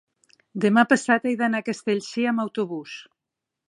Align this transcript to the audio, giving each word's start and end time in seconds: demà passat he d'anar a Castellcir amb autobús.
demà 0.63 0.85
passat 0.93 1.29
he 1.31 1.35
d'anar 1.43 1.63
a 1.63 1.69
Castellcir 1.69 2.29
amb 2.35 2.49
autobús. 2.49 3.01